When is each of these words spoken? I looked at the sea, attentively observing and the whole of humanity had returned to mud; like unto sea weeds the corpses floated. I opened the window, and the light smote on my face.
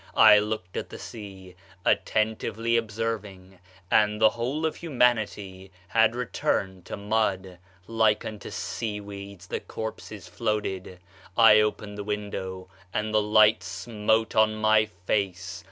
I 0.17 0.39
looked 0.39 0.77
at 0.77 0.89
the 0.89 0.97
sea, 0.97 1.55
attentively 1.85 2.75
observing 2.75 3.59
and 3.91 4.19
the 4.19 4.31
whole 4.31 4.65
of 4.65 4.77
humanity 4.77 5.71
had 5.89 6.15
returned 6.15 6.85
to 6.85 6.97
mud; 6.97 7.59
like 7.85 8.25
unto 8.25 8.49
sea 8.49 8.99
weeds 8.99 9.45
the 9.45 9.59
corpses 9.59 10.27
floated. 10.27 10.97
I 11.37 11.59
opened 11.59 11.99
the 11.99 12.03
window, 12.03 12.67
and 12.91 13.13
the 13.13 13.21
light 13.21 13.61
smote 13.61 14.35
on 14.35 14.55
my 14.55 14.87
face. 14.87 15.59